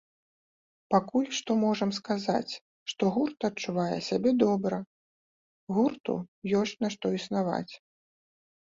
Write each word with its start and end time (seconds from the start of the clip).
Пакуль 0.93 1.27
што 1.39 1.51
можам 1.65 1.89
сказаць, 1.99 2.53
што 2.93 3.03
гурт 3.19 3.39
адчувае 3.51 3.99
сябе 4.09 4.29
добра, 4.47 4.77
гурту 5.79 6.13
ёсць 6.63 6.77
на 6.87 6.95
што 6.99 7.05
існаваць. 7.21 7.73